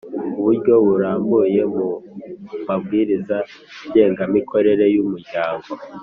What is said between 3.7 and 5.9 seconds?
ngengamikorere y umuryango